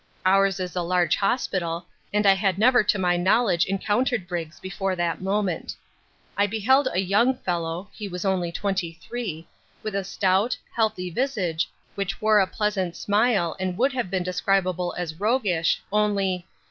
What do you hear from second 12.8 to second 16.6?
smile and would have been describable as roguish, only